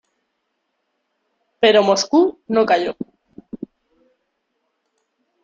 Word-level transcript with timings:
Pero 1.59 1.83
Moscú 1.83 2.39
no 2.47 2.65
cayó. 2.65 2.95